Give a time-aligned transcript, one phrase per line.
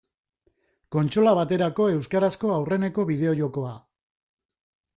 [0.95, 3.77] Kontsola baterako euskarazko aurreneko bideo-jokoa.